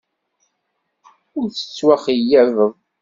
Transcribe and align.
Ur 1.39 1.45
tettwaxeyyabeḍ. 1.49 2.73